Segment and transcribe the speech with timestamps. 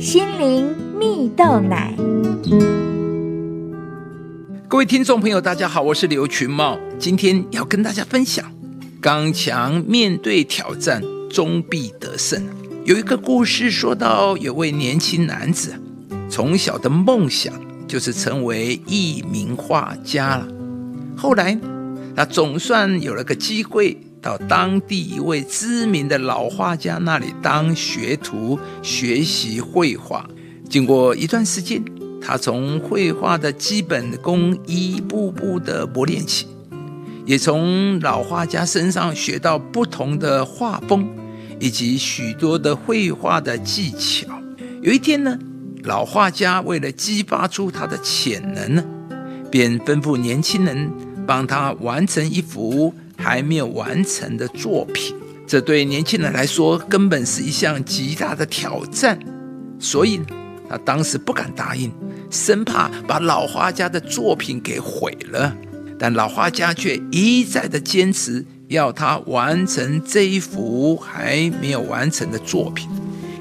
[0.00, 1.94] 心灵蜜豆奶。
[4.66, 8.50] 各位听众朋友，大家好，我是刘群茂，今天要跟大家分享：
[8.98, 12.42] 刚强面对挑战，终必得胜。
[12.86, 15.74] 有一个故事说到，有位年轻男子，
[16.30, 17.52] 从小的梦想
[17.86, 20.48] 就是成为一名画家了。
[21.14, 21.58] 后来，
[22.16, 30.28] 他总算有了个机会，到当地一位知名的老画家那里当学徒，学习绘画。
[30.68, 31.82] 经过一段时间，
[32.20, 36.46] 他从绘画的基本功一步步的磨练起，
[37.24, 41.08] 也从老画家身上学到不同的画风，
[41.58, 44.26] 以及许多的绘画的技巧。
[44.82, 45.38] 有一天呢，
[45.84, 48.84] 老画家为了激发出他的潜能呢，
[49.50, 50.92] 便吩咐年轻人
[51.26, 55.14] 帮他完成一幅还没有完成的作品。
[55.46, 59.18] 这对年轻人来说根本是一项极大的挑战，
[59.78, 60.20] 所以
[60.68, 61.92] 他当时不敢答应，
[62.30, 65.54] 生怕把老画家的作品给毁了。
[65.98, 68.44] 但老画家却一再的坚持。
[68.68, 72.88] 要他完成这一幅还没有完成的作品，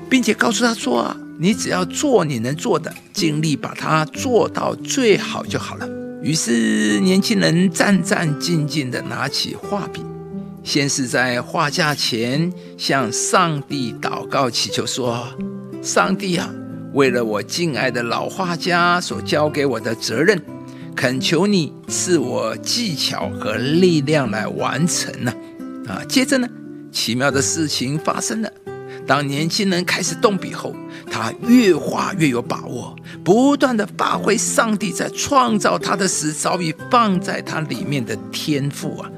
[0.10, 5.88] 并且告诉他说：“啊，你只要做你能做的，尽力把它做到最好就好了。”
[6.22, 10.04] 于是，年轻人战战兢兢地拿起画笔，
[10.64, 15.26] 先是在画架前向上帝祷告祈求说
[15.82, 16.54] ：“上帝啊，
[16.94, 20.42] 为了我敬爱的老画家所交给我的责任。”
[20.96, 25.34] 恳求你赐我技巧和力量来完成呢，
[25.88, 26.04] 啊！
[26.10, 26.50] 接着呢，
[26.92, 28.52] 奇妙的事情发生了。
[29.10, 30.72] 当年轻人开始动笔后，
[31.10, 39.10] 他越画越有把握，不断地发挥上帝在创造他的时早已放在他里面的天赋啊！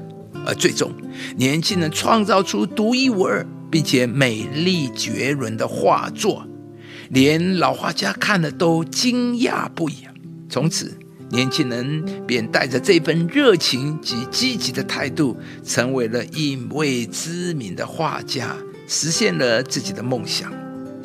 [0.46, 0.90] 而最终，
[1.36, 6.42] 年轻人创造出独一无二并且美丽绝伦的画作，
[7.10, 9.96] 连老画家看了都惊讶不已！
[10.48, 10.96] 从此。
[11.28, 18.54] 年轻人便带着这份热情及积极的态度，成为了一位知名的画家，
[18.92, 20.52] 实现了自己的梦想。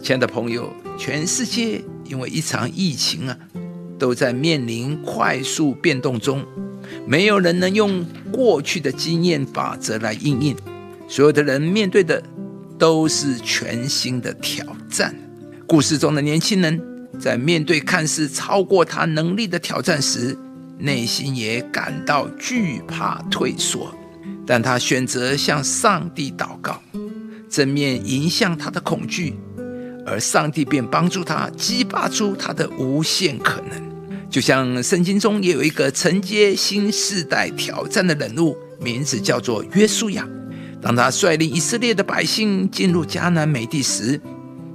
[0.03, 3.37] 亲爱的朋友，全世界因为一场疫情啊，
[3.97, 6.45] 都在面临快速变动中，
[7.07, 10.53] 没有人能用过去的经验法则来应应，
[11.07, 12.21] 所有的人面对的
[12.77, 15.15] 都是全新的挑战。
[15.65, 16.83] 故事中的年轻人。
[17.17, 20.37] 在面对看似超过他能力的挑战时，
[20.77, 23.91] 内心也感到惧怕退缩，
[24.45, 26.79] 但他选择向上帝祷告，
[27.57, 29.33] 正面迎向他的恐惧，
[30.05, 34.29] 而上帝便帮助他激发出他的无限可能。
[34.29, 40.23] 就像圣经中也有一个承接新世代挑战的人物，名字叫做约书亚。
[40.79, 44.21] 当他率领以色列的百姓进入迦南美地时，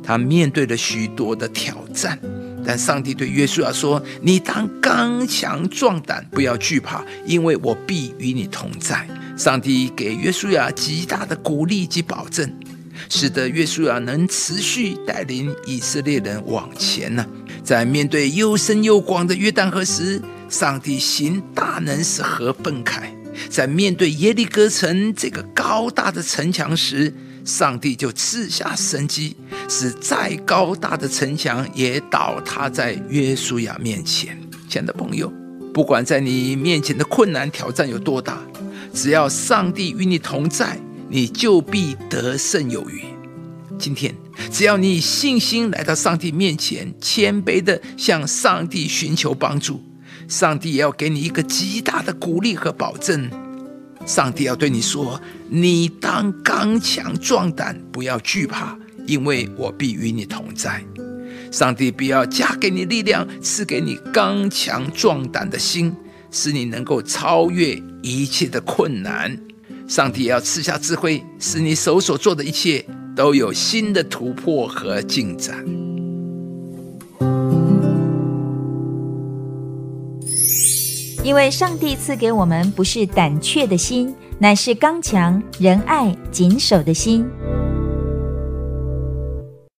[0.03, 2.19] 他面对了许多的挑战，
[2.66, 12.53] 但上帝对约书亚说：“你当刚强壮胆，不要惧怕，因为我必与你同在。”上帝给约书亚极大的鼓励及保证，
[13.09, 17.27] 使得约书亚能持续带领以色列人往前呢。
[17.63, 23.03] 在面对又深又广的约旦河时，上帝行大能，使河分开；
[23.49, 27.15] 在面对耶利哥城这个高大的城墙时，
[27.45, 29.37] 上帝就赐下神迹，
[29.69, 34.37] 使再高大的城墙也倒塌在约书亚面前。
[34.69, 35.33] 亲爱的朋友，
[35.73, 38.39] 不管在你面前的困难挑战有多大，
[38.93, 40.79] 只要上帝与你同在，
[41.12, 43.05] 你就必得胜有余。
[43.78, 44.15] 今天，
[44.50, 49.83] 只要你以信心来到上帝面前，谦卑地向上帝寻求帮助，
[50.27, 53.28] 上帝也要给你一个极大的鼓励和保证。
[54.06, 55.21] 上帝要对你说
[55.51, 60.83] ：“你当刚强壮胆，不要惧怕，因为我必与你同在。”
[61.53, 65.95] 上帝必要加给你力量，赐给你刚强壮胆的心，
[66.31, 69.39] 使你能够超越一切的困难。
[69.94, 72.82] 上帝要赐下智慧，使你手所做的一切
[73.14, 75.62] 都有新的突破和进展。
[81.22, 87.27] 因为上帝赐给我们不是胆怯的心，乃是刚强、仁爱、谨守的心。